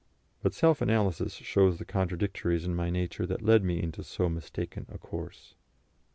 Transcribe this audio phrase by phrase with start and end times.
[0.41, 4.87] But self analysis shows the contradictories in my nature that led me into so mistaken
[4.91, 5.53] a course.